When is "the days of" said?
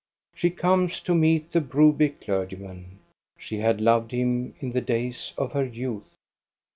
4.71-5.51